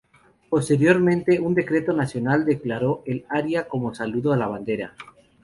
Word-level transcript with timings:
Posteriormente 0.49 1.39
un 1.39 1.53
decreto 1.53 1.93
nacional 1.93 2.43
declaró 2.43 3.03
el 3.05 3.23
aria 3.29 3.67
como 3.67 3.93
"Saludo 3.93 4.33
a 4.33 4.37
la 4.37 4.47
bandera". 4.47 4.95